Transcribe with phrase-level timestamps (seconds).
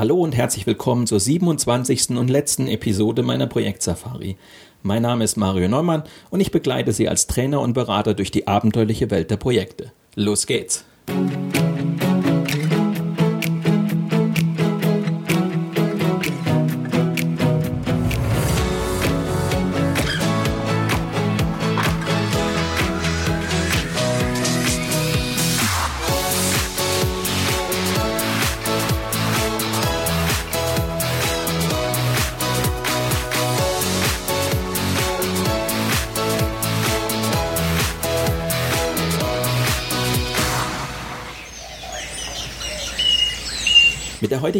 [0.00, 2.16] Hallo und herzlich willkommen zur 27.
[2.16, 4.38] und letzten Episode meiner Projektsafari.
[4.82, 8.46] Mein Name ist Mario Neumann und ich begleite Sie als Trainer und Berater durch die
[8.46, 9.92] abenteuerliche Welt der Projekte.
[10.14, 10.86] Los geht's!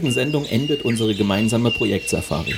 [0.01, 2.55] Heutigen Sendung endet unsere gemeinsame Projektsafari.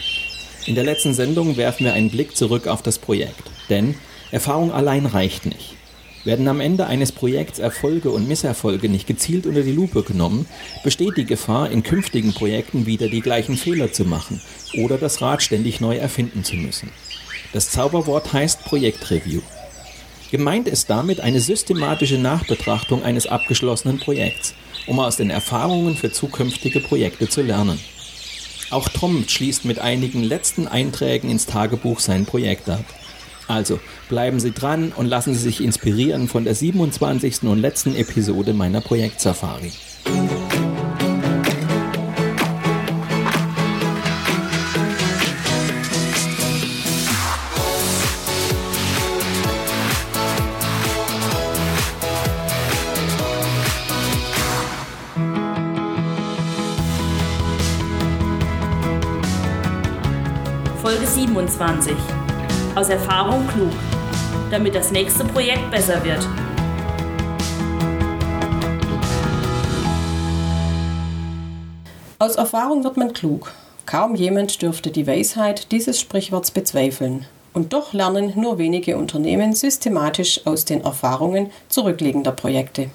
[0.67, 3.43] In der letzten Sendung werfen wir einen Blick zurück auf das Projekt.
[3.69, 3.97] Denn
[4.31, 5.75] Erfahrung allein reicht nicht.
[6.23, 10.47] Werden am Ende eines Projekts Erfolge und Misserfolge nicht gezielt unter die Lupe genommen,
[10.85, 14.41] besteht die Gefahr, in künftigen Projekten wieder die gleichen Fehler zu machen
[14.79, 16.91] oder das Rad ständig neu erfinden zu müssen.
[17.53, 19.41] Das Zauberwort heißt Projektreview.
[20.33, 24.55] Gemeint ist damit eine systematische Nachbetrachtung eines abgeschlossenen Projekts
[24.87, 27.79] um aus den Erfahrungen für zukünftige Projekte zu lernen.
[28.71, 32.85] Auch Tom schließt mit einigen letzten Einträgen ins Tagebuch sein Projekt ab.
[33.49, 37.43] Also bleiben Sie dran und lassen Sie sich inspirieren von der 27.
[37.43, 39.73] und letzten Episode meiner Projektsafari.
[60.93, 61.97] Folge 27.
[62.75, 63.73] Aus Erfahrung klug,
[64.51, 66.21] damit das nächste Projekt besser wird.
[72.19, 73.55] Aus Erfahrung wird man klug.
[73.87, 77.25] Kaum jemand dürfte die Weisheit dieses Sprichworts bezweifeln.
[77.55, 82.91] Und doch lernen nur wenige Unternehmen systematisch aus den Erfahrungen zurückliegender Projekte.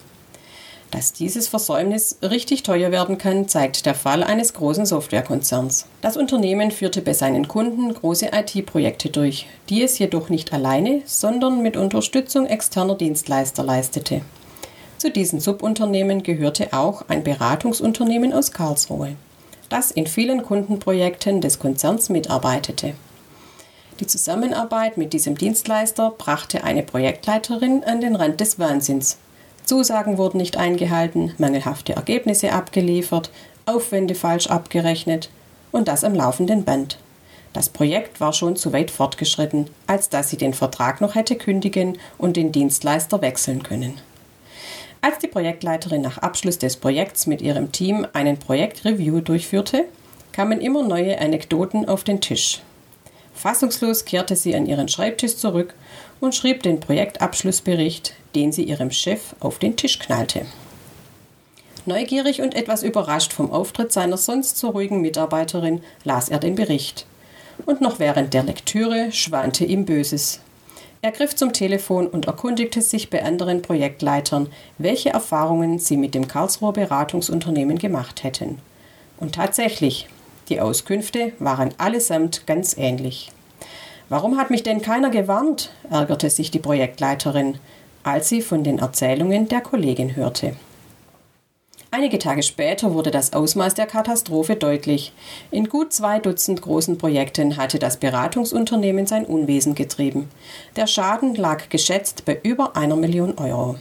[0.92, 5.86] Dass dieses Versäumnis richtig teuer werden kann, zeigt der Fall eines großen Softwarekonzerns.
[6.02, 11.62] Das Unternehmen führte bei seinen Kunden große IT-Projekte durch, die es jedoch nicht alleine, sondern
[11.62, 14.22] mit Unterstützung externer Dienstleister leistete.
[14.98, 19.16] Zu diesen Subunternehmen gehörte auch ein Beratungsunternehmen aus Karlsruhe,
[19.68, 22.94] das in vielen Kundenprojekten des Konzerns mitarbeitete.
[24.00, 29.18] Die Zusammenarbeit mit diesem Dienstleister brachte eine Projektleiterin an den Rand des Wahnsinns
[29.68, 33.30] Zusagen wurden nicht eingehalten, mangelhafte Ergebnisse abgeliefert,
[33.66, 35.30] Aufwände falsch abgerechnet
[35.74, 36.98] und das am laufenden Band.
[37.52, 41.98] Das Projekt war schon zu weit fortgeschritten, als dass sie den Vertrag noch hätte kündigen
[42.18, 44.00] und den Dienstleister wechseln können.
[45.02, 49.84] Als die Projektleiterin nach Abschluss des Projekts mit ihrem Team einen Projektreview durchführte,
[50.32, 52.62] kamen immer neue Anekdoten auf den Tisch.
[53.36, 55.74] Fassungslos kehrte sie an ihren Schreibtisch zurück
[56.22, 60.46] und schrieb den Projektabschlussbericht, den sie ihrem Chef auf den Tisch knallte.
[61.88, 67.08] Neugierig und etwas überrascht vom Auftritt seiner sonst so ruhigen Mitarbeiterin las er den Bericht.
[67.66, 70.40] Und noch während der Lektüre schwante ihm Böses.
[71.02, 76.28] Er griff zum Telefon und erkundigte sich bei anderen Projektleitern, welche Erfahrungen sie mit dem
[76.28, 78.59] Karlsruher Beratungsunternehmen gemacht hätten.
[79.19, 80.08] Und tatsächlich,
[80.50, 83.31] die Auskünfte waren allesamt ganz ähnlich.
[84.09, 85.72] Warum hat mich denn keiner gewarnt?
[85.90, 87.58] ärgerte sich die Projektleiterin,
[88.07, 90.56] als sie von den Erzählungen der Kollegin hörte.
[91.91, 95.13] Einige Tage später wurde das Ausmaß der Katastrophe deutlich.
[95.51, 100.29] In gut zwei Dutzend großen Projekten hatte das Beratungsunternehmen sein Unwesen getrieben.
[100.75, 103.75] Der Schaden lag geschätzt bei über einer Million Euro.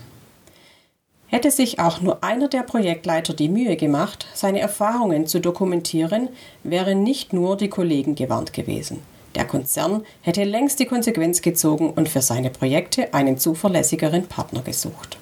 [1.28, 6.28] Hätte sich auch nur einer der Projektleiter die Mühe gemacht, seine Erfahrungen zu dokumentieren,
[6.64, 9.02] wären nicht nur die Kollegen gewarnt gewesen.
[9.36, 15.18] Der Konzern hätte längst die Konsequenz gezogen und für seine Projekte einen zuverlässigeren Partner gesucht.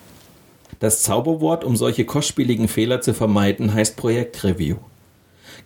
[0.79, 4.77] Das Zauberwort, um solche kostspieligen Fehler zu vermeiden, heißt Projektreview.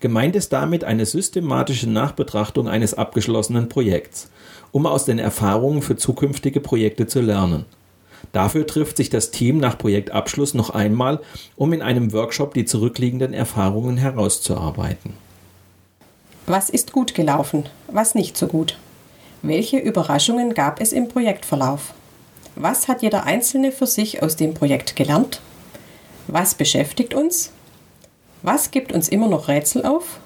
[0.01, 4.31] Gemeint ist damit eine systematische Nachbetrachtung eines abgeschlossenen Projekts,
[4.73, 7.67] um aus den Erfahrungen für zukünftige Projekte zu lernen.
[8.33, 11.21] Dafür trifft sich das Team nach Projektabschluss noch einmal,
[11.57, 15.28] um in einem Workshop die zurückliegenden Erfahrungen herauszuarbeiten.
[16.51, 18.79] Was ist gut gelaufen, was nicht so gut?
[19.43, 21.93] Welche Überraschungen gab es im Projektverlauf?
[22.57, 25.43] Was hat jeder Einzelne für sich aus dem Projekt gelernt?
[26.27, 27.53] Was beschäftigt uns?
[28.41, 30.21] Was gibt uns immer noch Rätsel auf?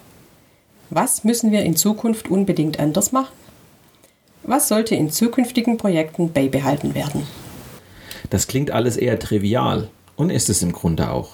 [0.89, 3.33] Was müssen wir in Zukunft unbedingt anders machen?
[4.43, 7.27] Was sollte in zukünftigen Projekten beibehalten werden?
[8.29, 11.31] Das klingt alles eher trivial und ist es im Grunde auch.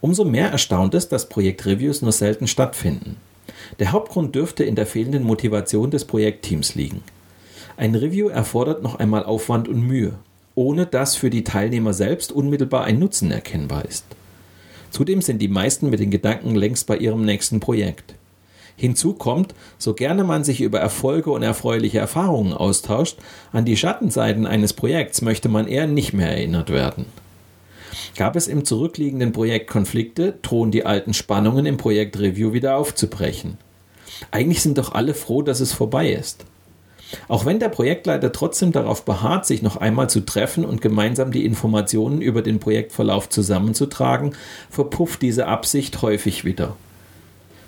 [0.00, 3.16] Umso mehr erstaunt es, dass Projektreviews nur selten stattfinden.
[3.78, 7.02] Der Hauptgrund dürfte in der fehlenden Motivation des Projektteams liegen.
[7.76, 10.14] Ein Review erfordert noch einmal Aufwand und Mühe,
[10.54, 14.04] ohne dass für die Teilnehmer selbst unmittelbar ein Nutzen erkennbar ist.
[14.90, 18.14] Zudem sind die meisten mit den Gedanken längst bei ihrem nächsten Projekt.
[18.76, 23.18] Hinzu kommt, so gerne man sich über Erfolge und erfreuliche Erfahrungen austauscht,
[23.52, 27.06] an die Schattenseiten eines Projekts möchte man eher nicht mehr erinnert werden.
[28.16, 33.58] Gab es im zurückliegenden Projekt Konflikte, drohen die alten Spannungen im Projekt Review wieder aufzubrechen.
[34.30, 36.44] Eigentlich sind doch alle froh, dass es vorbei ist.
[37.28, 41.44] Auch wenn der Projektleiter trotzdem darauf beharrt, sich noch einmal zu treffen und gemeinsam die
[41.44, 44.34] Informationen über den Projektverlauf zusammenzutragen,
[44.68, 46.76] verpufft diese Absicht häufig wieder.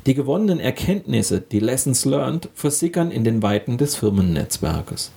[0.06, 5.12] Die gewonnenen Erkenntnisse, die Lessons learned, versickern in den Weiten des Firmennetzwerkes.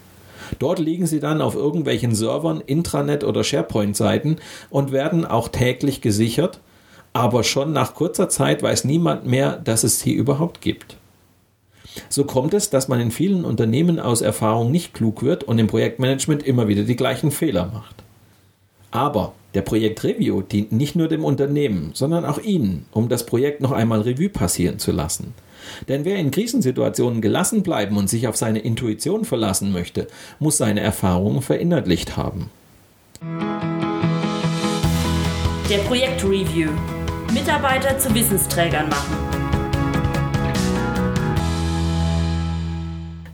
[0.59, 4.37] Dort liegen sie dann auf irgendwelchen Servern, Intranet oder SharePoint-Seiten
[4.69, 6.59] und werden auch täglich gesichert,
[7.13, 10.97] aber schon nach kurzer Zeit weiß niemand mehr, dass es sie überhaupt gibt.
[12.09, 15.67] So kommt es, dass man in vielen Unternehmen aus Erfahrung nicht klug wird und im
[15.67, 17.95] Projektmanagement immer wieder die gleichen Fehler macht.
[18.91, 23.71] Aber der Projektreview dient nicht nur dem Unternehmen, sondern auch Ihnen, um das Projekt noch
[23.71, 25.33] einmal Revue passieren zu lassen.
[25.87, 30.07] Denn wer in Krisensituationen gelassen bleiben und sich auf seine Intuition verlassen möchte,
[30.39, 32.49] muss seine Erfahrungen verinnerlicht haben.
[35.69, 36.69] Der Projektreview.
[37.33, 39.15] Mitarbeiter zu Wissensträgern machen.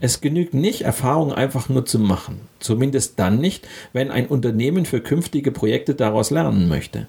[0.00, 2.40] Es genügt nicht, Erfahrungen einfach nur zu machen.
[2.58, 7.06] Zumindest dann nicht, wenn ein Unternehmen für künftige Projekte daraus lernen möchte.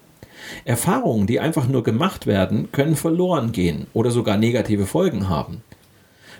[0.64, 5.62] Erfahrungen, die einfach nur gemacht werden, können verloren gehen oder sogar negative Folgen haben.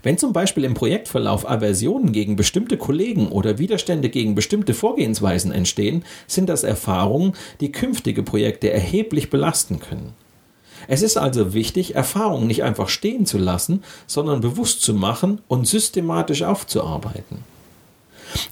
[0.03, 6.05] Wenn zum Beispiel im Projektverlauf Aversionen gegen bestimmte Kollegen oder Widerstände gegen bestimmte Vorgehensweisen entstehen,
[6.27, 10.13] sind das Erfahrungen, die künftige Projekte erheblich belasten können.
[10.89, 15.67] Es ist also wichtig, Erfahrungen nicht einfach stehen zu lassen, sondern bewusst zu machen und
[15.67, 17.54] systematisch aufzuarbeiten.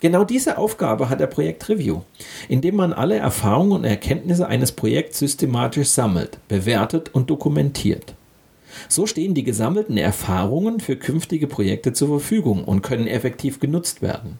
[0.00, 2.02] Genau diese Aufgabe hat der Projekt Review,
[2.48, 8.14] indem man alle Erfahrungen und Erkenntnisse eines Projekts systematisch sammelt, bewertet und dokumentiert.
[8.88, 14.38] So stehen die gesammelten Erfahrungen für künftige Projekte zur Verfügung und können effektiv genutzt werden.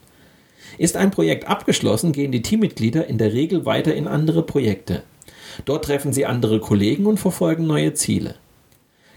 [0.77, 5.03] Ist ein Projekt abgeschlossen, gehen die Teammitglieder in der Regel weiter in andere Projekte,
[5.65, 8.35] Dort treffen sie andere Kollegen und verfolgen neue Ziele.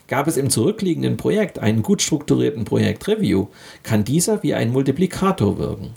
[0.08, 3.48] Gab es im zurückliegenden Projekt einen gut strukturierten Projektreview,
[3.82, 5.90] kann dieser wie ein Multiplikator wirken.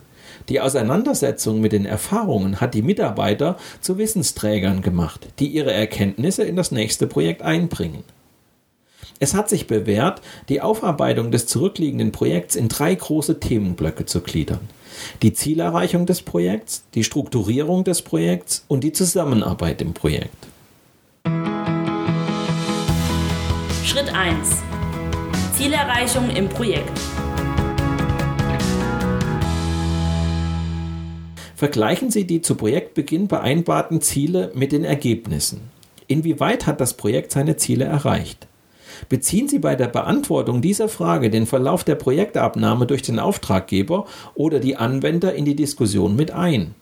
[0.48, 6.56] Die Auseinandersetzung mit den Erfahrungen hat die Mitarbeiter zu Wissensträgern gemacht, die ihre Erkenntnisse in
[6.56, 8.04] das nächste Projekt einbringen.
[9.20, 14.70] Es hat sich bewährt, die Aufarbeitung des zurückliegenden Projekts in drei große Themenblöcke zu gliedern
[15.22, 20.48] die Zielerreichung des Projekts, die Strukturierung des Projekts und die Zusammenarbeit im Projekt.
[23.84, 24.58] Schritt 1.
[25.58, 26.92] Zielerreichung im Projekt.
[31.60, 35.60] Vergleichen Sie die zu Projektbeginn vereinbarten Ziele mit den Ergebnissen.
[36.08, 38.48] Inwieweit hat das Projekt seine Ziele erreicht?
[39.10, 44.62] Beziehen Sie bei der Beantwortung dieser Frage den Verlauf der Projektabnahme durch den Auftraggeber oder
[44.62, 46.76] die Anwender in die Diskussion mit ein.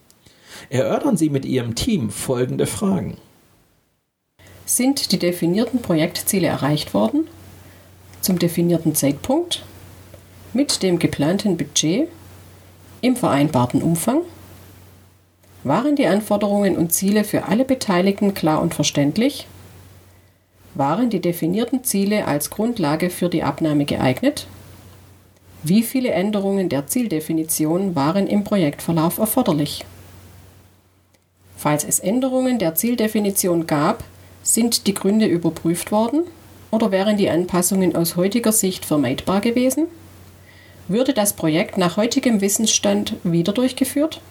[0.69, 3.17] Erörtern Sie mit Ihrem Team folgende Fragen.
[4.67, 7.27] Sind die definierten Projektziele erreicht worden?
[8.21, 9.63] Zum definierten Zeitpunkt?
[10.53, 12.09] Mit dem geplanten Budget?
[13.01, 14.21] Im vereinbarten Umfang?
[15.67, 19.47] Waren die Anforderungen und Ziele für alle Beteiligten klar und verständlich?
[20.75, 24.47] Waren die definierten Ziele als Grundlage für die Abnahme geeignet?
[25.63, 29.83] Wie viele Änderungen der Zieldefinition waren im Projektverlauf erforderlich?
[31.57, 34.05] Falls es Änderungen der Zieldefinition gab,
[34.43, 36.21] sind die Gründe überprüft worden
[36.71, 39.87] oder wären die Anpassungen aus heutiger Sicht vermeidbar gewesen?
[40.87, 44.21] Würde das Projekt nach heutigem Wissensstand wieder durchgeführt?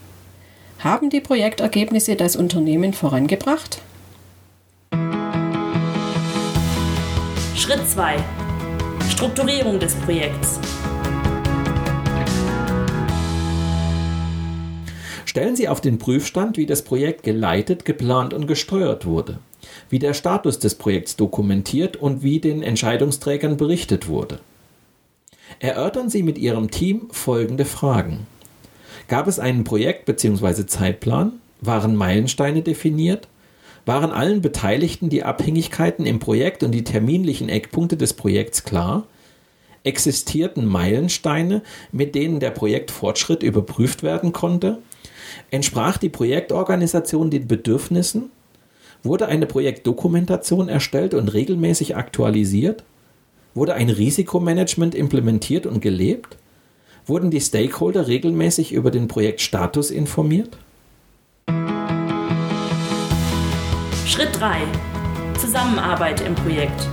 [0.78, 3.80] Haben die Projektergebnisse das Unternehmen vorangebracht?
[7.54, 8.16] Schritt 2.
[9.08, 10.60] Strukturierung des Projekts.
[15.24, 19.38] Stellen Sie auf den Prüfstand, wie das Projekt geleitet, geplant und gesteuert wurde,
[19.88, 24.40] wie der Status des Projekts dokumentiert und wie den Entscheidungsträgern berichtet wurde.
[25.58, 28.26] Erörtern Sie mit Ihrem Team folgende Fragen.
[29.08, 30.66] Gab es einen Projekt- bzw.
[30.66, 31.34] Zeitplan?
[31.60, 33.28] Waren Meilensteine definiert?
[33.84, 39.06] Waren allen Beteiligten die Abhängigkeiten im Projekt und die terminlichen Eckpunkte des Projekts klar?
[39.84, 44.78] Existierten Meilensteine, mit denen der Projektfortschritt überprüft werden konnte?
[45.52, 48.30] Entsprach die Projektorganisation den Bedürfnissen?
[49.04, 52.82] Wurde eine Projektdokumentation erstellt und regelmäßig aktualisiert?
[53.54, 56.36] Wurde ein Risikomanagement implementiert und gelebt?
[57.08, 60.58] Wurden die Stakeholder regelmäßig über den Projektstatus informiert?
[64.04, 64.56] Schritt 3.
[65.38, 66.88] Zusammenarbeit im Projekt.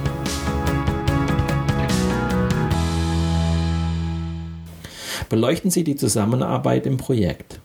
[5.29, 7.59] Beleuchten Sie die Zusammenarbeit im Projekt.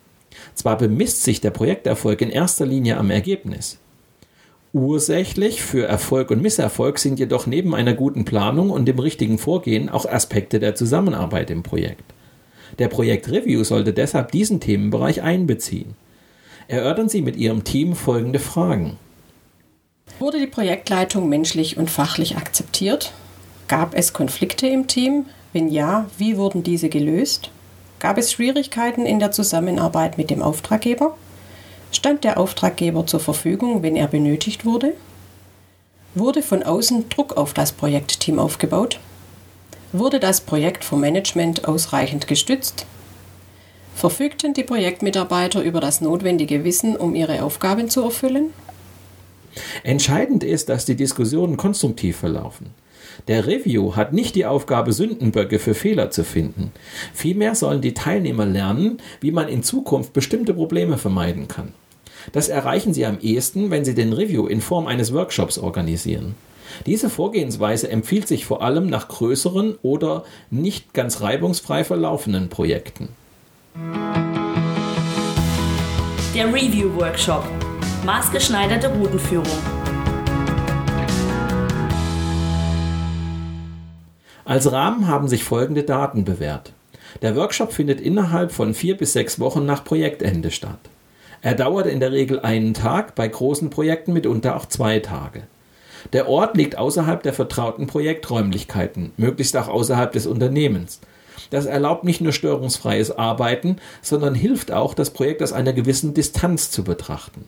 [0.54, 3.76] Zwar bemisst sich der Projekterfolg in erster Linie am Ergebnis.
[4.72, 9.90] Ursächlich für Erfolg und Misserfolg sind jedoch neben einer guten Planung und dem richtigen Vorgehen
[9.90, 12.14] auch Aspekte der Zusammenarbeit im Projekt.
[12.78, 15.96] Der Projektreview sollte deshalb diesen Themenbereich einbeziehen.
[16.68, 18.98] Erörtern Sie mit Ihrem Team folgende Fragen.
[20.18, 23.12] Wurde die Projektleitung menschlich und fachlich akzeptiert?
[23.68, 25.26] Gab es Konflikte im Team?
[25.52, 27.50] Wenn ja, wie wurden diese gelöst?
[28.00, 31.16] Gab es Schwierigkeiten in der Zusammenarbeit mit dem Auftraggeber?
[31.90, 34.92] Stand der Auftraggeber zur Verfügung, wenn er benötigt wurde?
[36.14, 39.00] Wurde von außen Druck auf das Projektteam aufgebaut?
[39.92, 42.84] Wurde das Projekt vom Management ausreichend gestützt?
[43.94, 48.52] Verfügten die Projektmitarbeiter über das notwendige Wissen, um ihre Aufgaben zu erfüllen?
[49.82, 52.66] Entscheidend ist, dass die Diskussionen konstruktiv verlaufen.
[53.28, 56.70] Der Review hat nicht die Aufgabe, Sündenböcke für Fehler zu finden.
[57.14, 61.72] Vielmehr sollen die Teilnehmer lernen, wie man in Zukunft bestimmte Probleme vermeiden kann.
[62.32, 66.34] Das erreichen sie am ehesten, wenn sie den Review in Form eines Workshops organisieren.
[66.86, 73.08] Diese Vorgehensweise empfiehlt sich vor allem nach größeren oder nicht ganz reibungsfrei verlaufenden Projekten.
[76.34, 77.44] Der Review Workshop.
[78.04, 79.46] Maßgeschneiderte Routenführung.
[84.44, 86.72] Als Rahmen haben sich folgende Daten bewährt.
[87.22, 90.78] Der Workshop findet innerhalb von vier bis sechs Wochen nach Projektende statt.
[91.42, 95.42] Er dauert in der Regel einen Tag, bei großen Projekten mitunter auch zwei Tage.
[96.12, 101.00] Der Ort liegt außerhalb der vertrauten Projekträumlichkeiten, möglichst auch außerhalb des Unternehmens.
[101.50, 106.70] Das erlaubt nicht nur störungsfreies Arbeiten, sondern hilft auch, das Projekt aus einer gewissen Distanz
[106.70, 107.44] zu betrachten.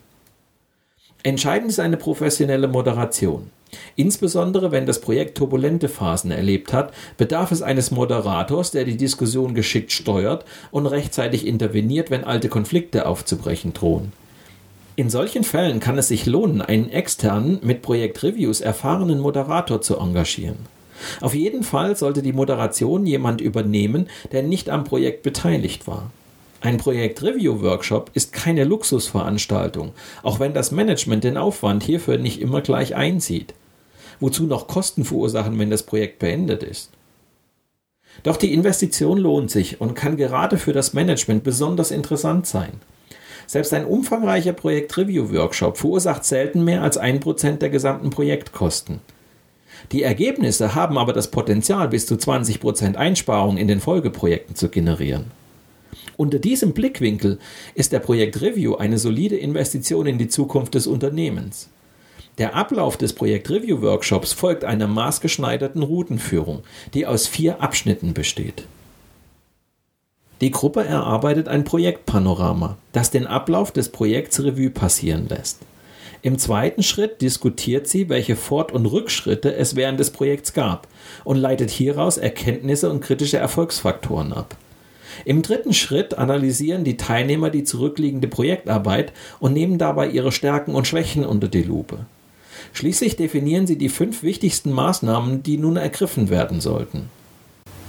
[1.23, 3.51] Entscheidend ist eine professionelle Moderation.
[3.95, 9.55] Insbesondere wenn das Projekt turbulente Phasen erlebt hat, bedarf es eines Moderators, der die Diskussion
[9.55, 14.13] geschickt steuert und rechtzeitig interveniert, wenn alte Konflikte aufzubrechen drohen.
[15.01, 20.59] In solchen Fällen kann es sich lohnen, einen externen, mit Projektreviews erfahrenen Moderator zu engagieren.
[21.23, 26.11] Auf jeden Fall sollte die Moderation jemand übernehmen, der nicht am Projekt beteiligt war.
[26.61, 29.93] Ein Projekt-Review-Workshop ist keine Luxusveranstaltung,
[30.23, 33.55] auch wenn das Management den Aufwand hierfür nicht immer gleich einsieht.
[34.21, 36.91] Wozu noch Kosten verursachen, wenn das Projekt beendet ist?
[38.23, 42.83] Doch die Investition lohnt sich und kann gerade für das Management besonders interessant sein.
[43.47, 49.01] Selbst ein umfangreicher Projekt-Review-Workshop verursacht selten mehr als ein Prozent der gesamten Projektkosten.
[49.93, 55.33] Die Ergebnisse haben aber das Potenzial, bis zu 20% Einsparung in den Folgeprojekten zu generieren.
[56.17, 57.39] Unter diesem Blickwinkel
[57.75, 61.71] ist der Projekt Review eine solide Investition in die Zukunft des Unternehmens.
[62.39, 66.63] Der Ablauf des Projekt Review Workshops folgt einer maßgeschneiderten Routenführung,
[66.95, 68.65] die aus vier Abschnitten besteht.
[70.41, 75.59] Die Gruppe erarbeitet ein Projektpanorama, das den Ablauf des Projekts Revue passieren lässt.
[76.23, 80.87] Im zweiten Schritt diskutiert sie, welche Fort- und Rückschritte es während des Projekts gab
[81.25, 84.57] und leitet hieraus Erkenntnisse und kritische Erfolgsfaktoren ab.
[85.25, 90.87] Im dritten Schritt analysieren die Teilnehmer die zurückliegende Projektarbeit und nehmen dabei ihre Stärken und
[90.87, 92.07] Schwächen unter die Lupe.
[92.73, 97.11] Schließlich definieren sie die fünf wichtigsten Maßnahmen, die nun ergriffen werden sollten.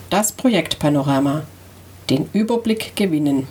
[0.10, 1.44] Das Projektpanorama.
[2.12, 3.48] Den Überblick gewinnen.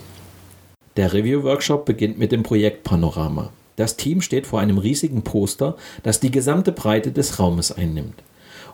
[0.98, 3.48] Der Review-Workshop beginnt mit dem Projektpanorama.
[3.76, 8.22] Das Team steht vor einem riesigen Poster, das die gesamte Breite des Raumes einnimmt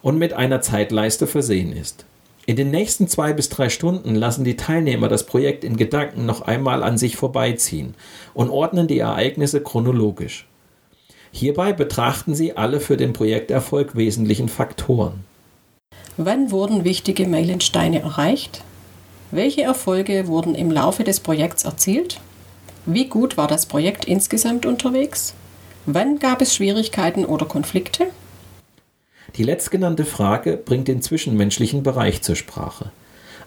[0.03, 2.05] und mit einer Zeitleiste versehen ist.
[2.47, 6.41] In den nächsten zwei bis drei Stunden lassen die Teilnehmer das Projekt in Gedanken noch
[6.41, 7.95] einmal an sich vorbeiziehen
[8.35, 10.49] und ordnen die Ereignisse chronologisch.
[11.31, 15.25] Hierbei betrachten sie alle für den Projekterfolg wesentlichen Faktoren.
[16.17, 18.65] Wann wurden wichtige Meilensteine erreicht?
[19.33, 22.21] Welche Erfolge wurden im Laufe des Projekts erzielt?
[22.85, 25.35] Wie gut war das Projekt insgesamt unterwegs?
[25.85, 28.07] Wann gab es Schwierigkeiten oder Konflikte?
[29.35, 32.93] Die letztgenannte Frage bringt den zwischenmenschlichen Bereich zur Sprache.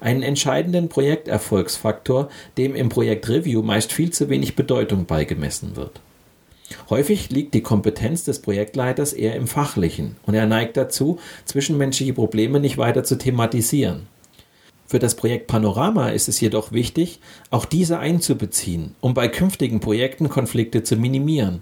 [0.02, 6.02] Einen entscheidenden Projekterfolgsfaktor, dem im Projekt Review meist viel zu wenig Bedeutung beigemessen wird.
[6.90, 12.60] Häufig liegt die Kompetenz des Projektleiters eher im Fachlichen und er neigt dazu, zwischenmenschliche Probleme
[12.60, 14.08] nicht weiter zu thematisieren.
[14.90, 17.20] Für das Projekt Panorama ist es jedoch wichtig,
[17.52, 21.62] auch diese einzubeziehen, um bei künftigen Projekten Konflikte zu minimieren.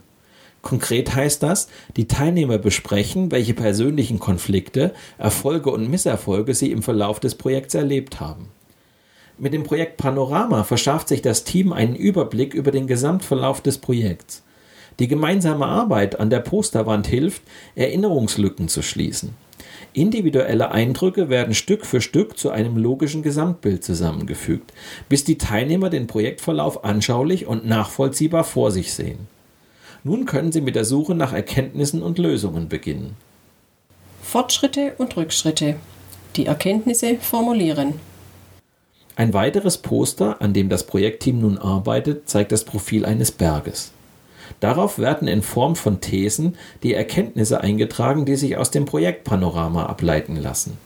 [0.62, 1.68] Konkret heißt das,
[1.98, 8.22] die Teilnehmer besprechen, welche persönlichen Konflikte, Erfolge und Misserfolge sie im Verlauf des Projekts erlebt
[8.22, 8.48] haben.
[9.38, 14.42] Mit dem Projekt Panorama verschafft sich das Team einen Überblick über den Gesamtverlauf des Projekts.
[15.00, 17.42] Die gemeinsame Arbeit an der Posterwand hilft,
[17.76, 19.36] Erinnerungslücken zu schließen.
[19.98, 24.72] Individuelle Eindrücke werden Stück für Stück zu einem logischen Gesamtbild zusammengefügt,
[25.10, 29.28] bis die Teilnehmer den Projektverlauf anschaulich und nachvollziehbar vor sich sehen.
[30.04, 33.16] Nun können sie mit der Suche nach Erkenntnissen und Lösungen beginnen.
[34.22, 35.78] Fortschritte und Rückschritte.
[36.36, 37.96] Die Erkenntnisse formulieren.
[39.16, 43.94] Ein weiteres Poster, an dem das Projektteam nun arbeitet, zeigt das Profil eines Berges.
[44.60, 50.36] Darauf werden in Form von Thesen die Erkenntnisse eingetragen, die sich aus dem Projektpanorama ableiten
[50.36, 50.78] lassen.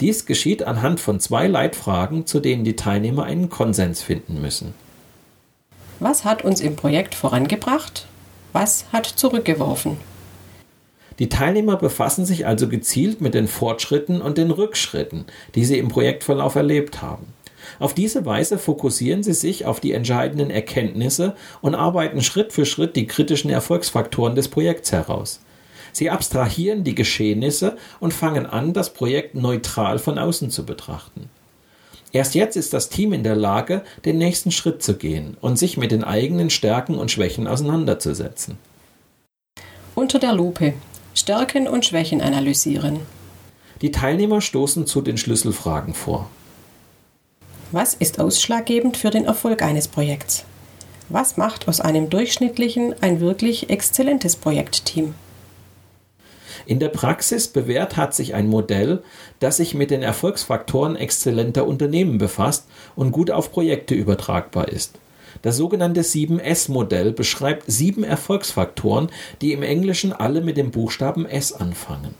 [0.00, 4.74] Dies geschieht anhand von zwei Leitfragen, zu denen die Teilnehmer einen Konsens finden müssen.
[6.00, 8.06] Was hat uns im Projekt vorangebracht?
[8.52, 9.96] Was hat zurückgeworfen?
[11.20, 15.88] Die Teilnehmer befassen sich also gezielt mit den Fortschritten und den Rückschritten, die sie im
[15.88, 17.26] Projektverlauf erlebt haben.
[17.78, 22.96] Auf diese Weise fokussieren sie sich auf die entscheidenden Erkenntnisse und arbeiten Schritt für Schritt
[22.96, 25.40] die kritischen Erfolgsfaktoren des Projekts heraus.
[25.92, 31.30] Sie abstrahieren die Geschehnisse und fangen an, das Projekt neutral von außen zu betrachten.
[32.12, 35.76] Erst jetzt ist das Team in der Lage, den nächsten Schritt zu gehen und sich
[35.76, 38.56] mit den eigenen Stärken und Schwächen auseinanderzusetzen.
[39.94, 40.74] Unter der Lupe
[41.14, 43.00] Stärken und Schwächen analysieren.
[43.82, 46.28] Die Teilnehmer stoßen zu den Schlüsselfragen vor.
[47.74, 50.44] Was ist ausschlaggebend für den Erfolg eines Projekts?
[51.08, 55.16] Was macht aus einem durchschnittlichen ein wirklich exzellentes Projektteam?
[56.66, 59.02] In der Praxis bewährt hat sich ein Modell,
[59.40, 65.00] das sich mit den Erfolgsfaktoren exzellenter Unternehmen befasst und gut auf Projekte übertragbar ist.
[65.42, 69.08] Das sogenannte 7S-Modell beschreibt sieben Erfolgsfaktoren,
[69.40, 72.14] die im Englischen alle mit dem Buchstaben S anfangen.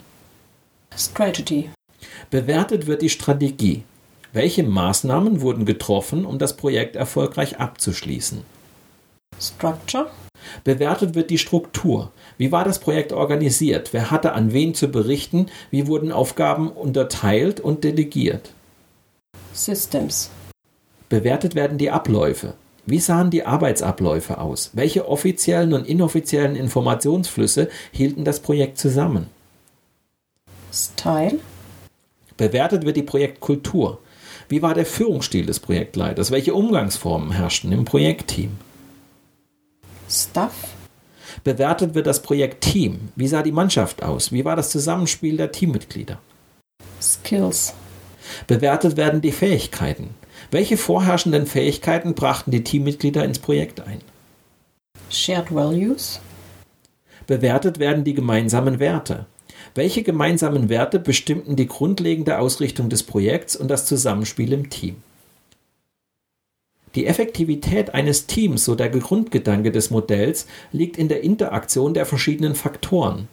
[0.99, 1.71] Strategy.
[2.29, 3.85] Bewertet wird die Strategie.
[4.35, 8.43] Welche Maßnahmen wurden getroffen, um das Projekt erfolgreich abzuschließen?
[9.41, 10.11] Structure.
[10.65, 12.11] Bewertet wird die Struktur.
[12.37, 13.93] Wie war das Projekt organisiert?
[13.93, 15.47] Wer hatte an wen zu berichten?
[15.71, 18.51] Wie wurden Aufgaben unterteilt und delegiert?
[19.53, 20.31] Systems.
[21.09, 22.55] Bewertet werden die Abläufe.
[22.87, 24.71] Wie sahen die Arbeitsabläufe aus?
[24.73, 29.29] Welche offiziellen und inoffiziellen Informationsflüsse hielten das Projekt zusammen?
[30.73, 31.39] Style.
[32.37, 34.01] Bewertet wird die Projektkultur.
[34.49, 36.31] Wie war der Führungsstil des Projektleiters?
[36.31, 38.53] Welche Umgangsformen herrschten im Projektteam?
[40.09, 40.53] Stuff.
[41.43, 43.09] Bewertet wird das Projektteam.
[43.17, 44.33] Wie sah die Mannschaft aus?
[44.33, 46.19] Wie war das Zusammenspiel der Teammitglieder?
[47.01, 47.75] Skills.
[48.47, 50.11] Bewertet werden die Fähigkeiten.
[50.51, 54.01] Welche vorherrschenden Fähigkeiten brachten die Teammitglieder ins Projekt ein?
[55.11, 56.21] Shared Values.
[57.27, 59.27] Bewertet werden die gemeinsamen Werte.
[59.77, 64.97] Welche gemeinsamen Werte bestimmten die grundlegende Ausrichtung des Projekts und das Zusammenspiel im Team?
[66.95, 72.55] Die Effektivität eines Teams, so der Grundgedanke des Modells, liegt in der Interaktion der verschiedenen
[72.55, 73.27] Faktoren.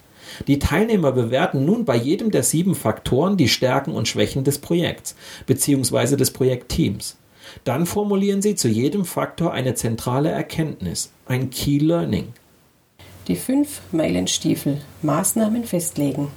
[0.48, 5.16] Die Teilnehmer bewerten nun bei jedem der sieben Faktoren die Stärken und Schwächen des Projekts
[5.46, 6.16] bzw.
[6.16, 7.18] des Projektteams.
[7.66, 12.30] Dann formulieren sie zu jedem Faktor eine zentrale Erkenntnis, ein Key Learning.
[13.28, 16.30] Die fünf Meilenstiefel Maßnahmen festlegen.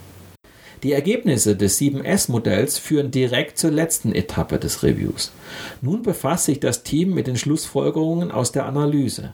[0.83, 5.33] Die Ergebnisse des 7S-Modells führen direkt zur letzten Etappe des Reviews.
[5.81, 9.33] Nun befasst sich das Team mit den Schlussfolgerungen aus der Analyse.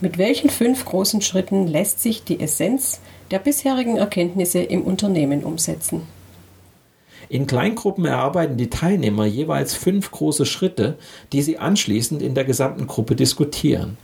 [0.00, 3.00] Mit welchen fünf großen Schritten lässt sich die Essenz
[3.30, 6.02] der bisherigen Erkenntnisse im Unternehmen umsetzen?
[7.28, 10.98] In Kleingruppen erarbeiten die Teilnehmer jeweils fünf große Schritte,
[11.32, 13.96] die sie anschließend in der gesamten Gruppe diskutieren.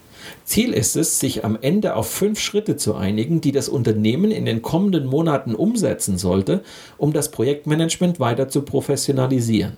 [0.45, 4.45] Ziel ist es, sich am Ende auf fünf Schritte zu einigen, die das Unternehmen in
[4.45, 6.63] den kommenden Monaten umsetzen sollte,
[6.97, 9.77] um das Projektmanagement weiter zu professionalisieren.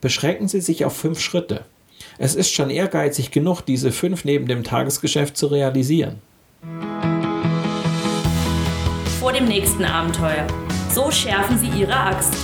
[0.00, 1.62] Beschränken Sie sich auf fünf Schritte.
[2.18, 6.20] Es ist schon ehrgeizig genug, diese fünf neben dem Tagesgeschäft zu realisieren.
[9.20, 10.46] Vor dem nächsten Abenteuer.
[10.92, 12.34] So schärfen Sie Ihre Axt.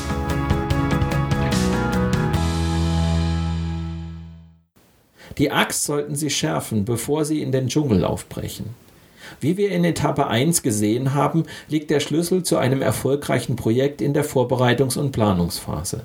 [5.39, 8.75] Die Axt sollten Sie schärfen, bevor Sie in den Dschungel aufbrechen.
[9.41, 14.15] Wie wir in Etappe 1 gesehen haben, liegt der Schlüssel zu einem erfolgreichen Projekt in
[14.15, 16.01] der Vorbereitungs- und Planungsphase.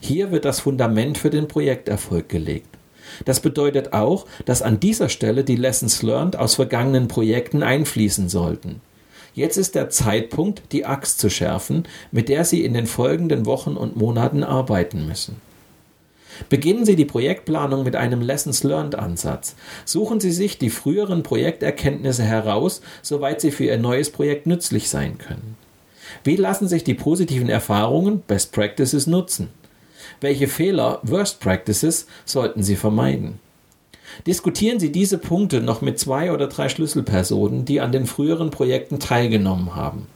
[0.00, 2.68] Hier wird das Fundament für den Projekterfolg gelegt.
[3.24, 8.80] Das bedeutet auch, dass an dieser Stelle die Lessons learned aus vergangenen Projekten einfließen sollten.
[9.34, 13.76] Jetzt ist der Zeitpunkt, die Axt zu schärfen, mit der Sie in den folgenden Wochen
[13.76, 15.40] und Monaten arbeiten müssen.
[16.48, 19.54] Beginnen Sie die Projektplanung mit einem Lessons Learned Ansatz.
[19.84, 25.18] Suchen Sie sich die früheren Projekterkenntnisse heraus, soweit sie für Ihr neues Projekt nützlich sein
[25.18, 25.56] können.
[26.24, 29.48] Wie lassen sich die positiven Erfahrungen Best Practices nutzen?
[30.20, 33.38] Welche Fehler Worst Practices sollten Sie vermeiden?
[34.26, 38.98] Diskutieren Sie diese Punkte noch mit zwei oder drei Schlüsselpersonen, die an den früheren Projekten
[38.98, 40.06] teilgenommen haben.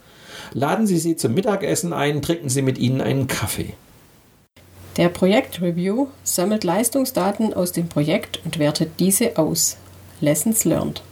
[0.53, 3.75] Laden Sie sie zum Mittagessen ein, trinken Sie mit ihnen einen Kaffee.
[4.97, 9.77] Der Projektreview sammelt Leistungsdaten aus dem Projekt und wertet diese aus.
[10.21, 11.03] Lessons learned.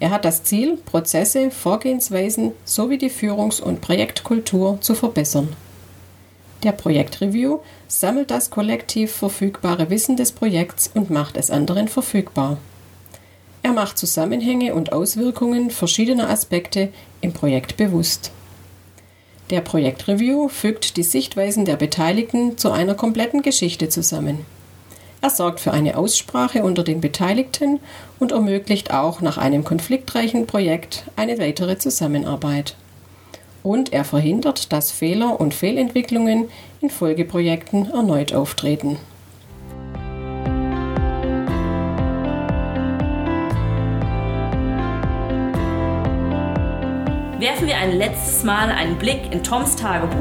[0.00, 5.54] Er hat das Ziel, Prozesse, Vorgehensweisen sowie die Führungs- und Projektkultur zu verbessern.
[6.64, 12.58] Der Projektreview sammelt das kollektiv verfügbare Wissen des Projekts und macht es anderen verfügbar.
[13.62, 16.88] Er macht Zusammenhänge und Auswirkungen verschiedener Aspekte
[17.20, 18.32] im Projekt bewusst.
[19.50, 24.44] Der Projektreview fügt die Sichtweisen der Beteiligten zu einer kompletten Geschichte zusammen.
[25.20, 27.78] Er sorgt für eine Aussprache unter den Beteiligten
[28.18, 32.76] und ermöglicht auch nach einem konfliktreichen Projekt eine weitere Zusammenarbeit.
[33.62, 36.48] Und er verhindert, dass Fehler und Fehlentwicklungen
[36.80, 38.98] in Folgeprojekten erneut auftreten.
[47.46, 50.16] Werfen wir ein letztes Mal einen Blick in Toms Tagebuch.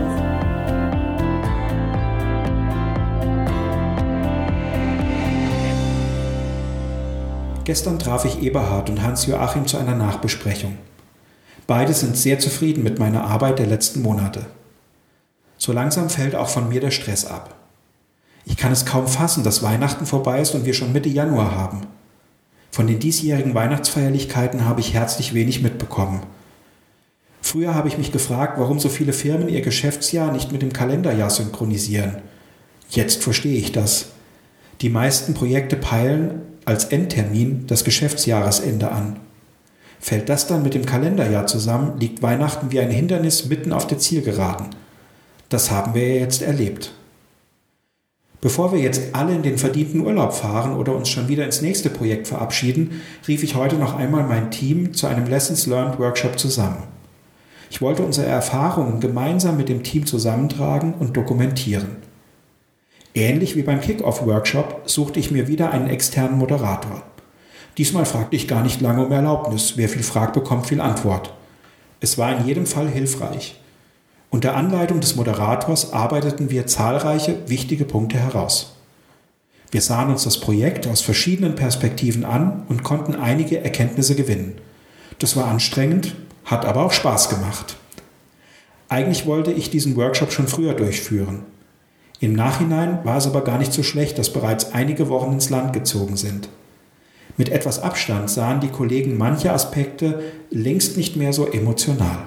[7.64, 10.78] Gestern traf ich Eberhard und Hans-Joachim zu einer Nachbesprechung.
[11.66, 14.46] Beide sind sehr zufrieden mit meiner Arbeit der letzten Monate.
[15.58, 17.56] So langsam fällt auch von mir der Stress ab.
[18.46, 21.88] Ich kann es kaum fassen, dass Weihnachten vorbei ist und wir schon Mitte Januar haben.
[22.70, 26.22] Von den diesjährigen Weihnachtsfeierlichkeiten habe ich herzlich wenig mitbekommen
[27.56, 31.30] Früher habe ich mich gefragt, warum so viele Firmen ihr Geschäftsjahr nicht mit dem Kalenderjahr
[31.30, 32.18] synchronisieren.
[32.90, 34.08] Jetzt verstehe ich das.
[34.82, 39.22] Die meisten Projekte peilen als Endtermin das Geschäftsjahresende an.
[40.02, 44.00] Fällt das dann mit dem Kalenderjahr zusammen, liegt Weihnachten wie ein Hindernis mitten auf der
[44.00, 44.66] Zielgeraden.
[45.48, 46.92] Das haben wir ja jetzt erlebt.
[48.42, 51.90] Bevor wir jetzt alle in den verdienten Urlaub fahren oder uns schon wieder ins nächste
[51.90, 56.95] Projekt verabschieden, rief ich heute noch einmal mein Team zu einem Lessons Learned Workshop zusammen.
[57.70, 61.98] Ich wollte unsere Erfahrungen gemeinsam mit dem Team zusammentragen und dokumentieren.
[63.14, 67.04] Ähnlich wie beim Kick-Off-Workshop suchte ich mir wieder einen externen Moderator.
[67.78, 69.74] Diesmal fragte ich gar nicht lange um Erlaubnis.
[69.78, 71.34] Wer viel fragt, bekommt viel Antwort.
[72.00, 73.60] Es war in jedem Fall hilfreich.
[74.30, 78.76] Unter Anleitung des Moderators arbeiteten wir zahlreiche wichtige Punkte heraus.
[79.72, 84.56] Wir sahen uns das Projekt aus verschiedenen Perspektiven an und konnten einige Erkenntnisse gewinnen.
[85.20, 87.76] Das war anstrengend, hat aber auch Spaß gemacht.
[88.88, 91.44] Eigentlich wollte ich diesen Workshop schon früher durchführen.
[92.20, 95.74] Im Nachhinein war es aber gar nicht so schlecht, dass bereits einige Wochen ins Land
[95.74, 96.48] gezogen sind.
[97.38, 102.20] Mit etwas Abstand sahen die Kollegen manche Aspekte längst nicht mehr so emotional.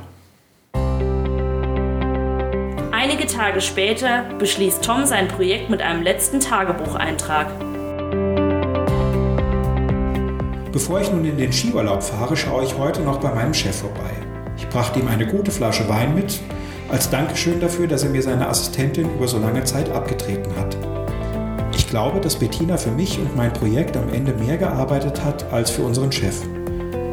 [2.92, 7.46] Einige Tage später beschließt Tom sein Projekt mit einem letzten Tagebucheintrag.
[10.79, 14.12] Bevor ich nun in den Skiurlaub fahre, schaue ich heute noch bei meinem Chef vorbei.
[14.57, 16.38] Ich brachte ihm eine gute Flasche Wein mit,
[16.88, 20.77] als Dankeschön dafür, dass er mir seine Assistentin über so lange Zeit abgetreten hat.
[21.75, 25.73] Ich glaube, dass Bettina für mich und mein Projekt am Ende mehr gearbeitet hat als
[25.73, 26.43] für unseren Chef.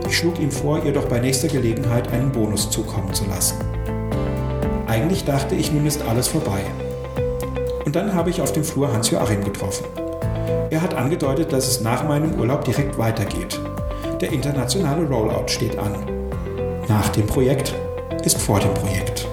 [0.08, 3.58] Ich schlug ihm vor, ihr doch bei nächster Gelegenheit einen Bonus zukommen zu lassen.
[4.86, 6.62] Eigentlich dachte ich, nun ist alles vorbei.
[7.84, 9.86] Und dann habe ich auf dem Flur Hans-Joachim getroffen.
[10.70, 13.60] Er hat angedeutet, dass es nach meinem Urlaub direkt weitergeht.
[14.22, 15.94] Der internationale Rollout steht an.
[16.88, 17.74] Nach dem Projekt
[18.24, 19.28] ist vor dem Projekt.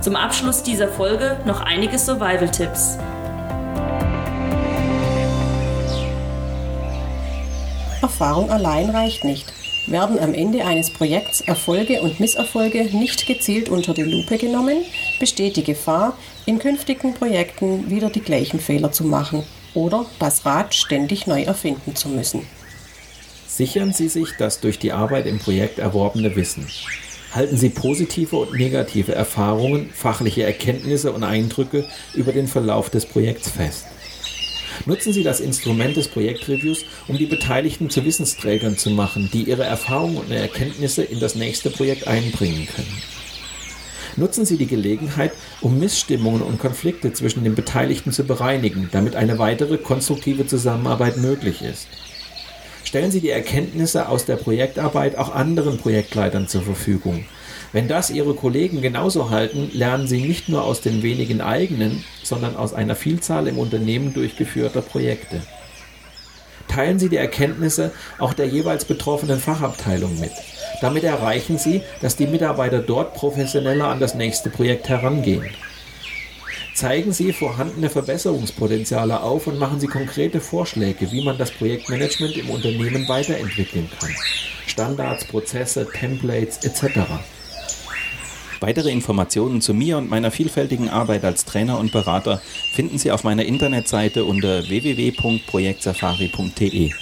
[0.00, 2.98] Zum Abschluss dieser Folge noch einige Survival-Tipps.
[8.02, 9.61] Erfahrung allein reicht nicht.
[9.86, 14.84] Werden am Ende eines Projekts Erfolge und Misserfolge nicht gezielt unter die Lupe genommen,
[15.18, 16.16] besteht die Gefahr,
[16.46, 19.42] in künftigen Projekten wieder die gleichen Fehler zu machen
[19.74, 22.46] oder das Rad ständig neu erfinden zu müssen.
[23.48, 26.66] Sichern Sie sich das durch die Arbeit im Projekt erworbene Wissen.
[27.32, 33.50] Halten Sie positive und negative Erfahrungen, fachliche Erkenntnisse und Eindrücke über den Verlauf des Projekts
[33.50, 33.86] fest.
[34.86, 39.64] Nutzen Sie das Instrument des Projektreviews, um die Beteiligten zu Wissensträgern zu machen, die ihre
[39.64, 43.02] Erfahrungen und Erkenntnisse in das nächste Projekt einbringen können.
[44.16, 49.38] Nutzen Sie die Gelegenheit, um Missstimmungen und Konflikte zwischen den Beteiligten zu bereinigen, damit eine
[49.38, 51.86] weitere konstruktive Zusammenarbeit möglich ist.
[52.84, 57.24] Stellen Sie die Erkenntnisse aus der Projektarbeit auch anderen Projektleitern zur Verfügung.
[57.72, 62.54] Wenn das Ihre Kollegen genauso halten, lernen Sie nicht nur aus den wenigen eigenen, sondern
[62.56, 65.40] aus einer Vielzahl im Unternehmen durchgeführter Projekte.
[66.68, 70.32] Teilen Sie die Erkenntnisse auch der jeweils betroffenen Fachabteilung mit.
[70.80, 75.44] Damit erreichen Sie, dass die Mitarbeiter dort professioneller an das nächste Projekt herangehen.
[76.74, 82.50] Zeigen Sie vorhandene Verbesserungspotenziale auf und machen Sie konkrete Vorschläge, wie man das Projektmanagement im
[82.50, 84.10] Unternehmen weiterentwickeln kann.
[84.66, 87.00] Standards, Prozesse, Templates etc.
[88.62, 92.40] Weitere Informationen zu mir und meiner vielfältigen Arbeit als Trainer und Berater
[92.72, 96.92] finden Sie auf meiner Internetseite unter www.projektsafari.de.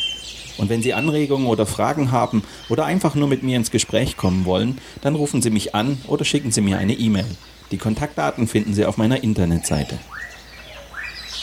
[0.56, 4.46] Und wenn Sie Anregungen oder Fragen haben oder einfach nur mit mir ins Gespräch kommen
[4.46, 7.26] wollen, dann rufen Sie mich an oder schicken Sie mir eine E-Mail.
[7.72, 9.98] Die Kontaktdaten finden Sie auf meiner Internetseite.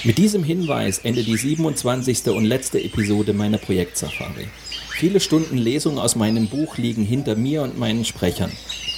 [0.03, 2.29] Mit diesem Hinweis endet die 27.
[2.29, 4.47] und letzte Episode meiner Projektsafari.
[4.89, 8.51] Viele Stunden Lesung aus meinem Buch liegen hinter mir und meinen Sprechern.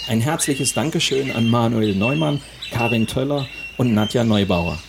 [0.09, 2.41] Ein herzliches Dankeschön an Manuel Neumann,
[2.71, 3.45] Karin Töller
[3.77, 4.79] und Nadja Neubauer.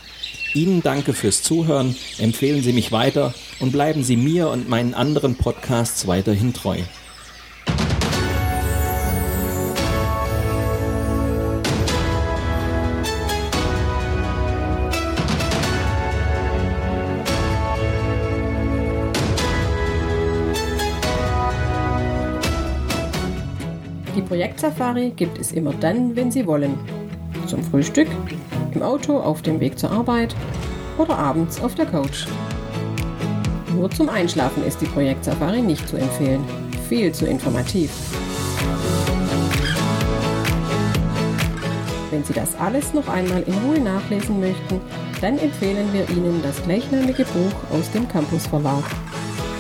[0.55, 5.35] Ihnen danke fürs Zuhören, empfehlen Sie mich weiter und bleiben Sie mir und meinen anderen
[5.35, 6.79] Podcasts weiterhin treu.
[24.23, 26.79] Projektsafari gibt es immer dann, wenn Sie wollen.
[27.47, 28.09] Zum Frühstück,
[28.75, 30.35] im Auto auf dem Weg zur Arbeit
[30.99, 32.27] oder abends auf der Couch.
[33.75, 36.45] Nur zum Einschlafen ist die Projektsafari nicht zu empfehlen.
[36.89, 37.91] Viel zu informativ.
[42.11, 44.81] Wenn Sie das alles noch einmal in Ruhe nachlesen möchten,
[45.21, 48.85] dann empfehlen wir Ihnen das gleichnamige Buch aus dem Campus Verlag.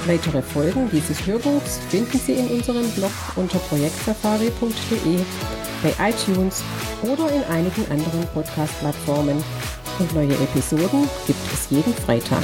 [0.06, 5.18] Weitere Folgen dieses Hörbuchs finden Sie in unserem Blog unter projektsafari.de,
[5.82, 6.62] bei iTunes
[7.02, 9.42] oder in einigen anderen Podcast-Plattformen.
[9.98, 12.42] Und neue Episoden gibt es jeden Freitag.